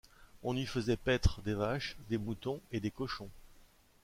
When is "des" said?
1.43-1.53, 2.09-2.17, 2.79-2.89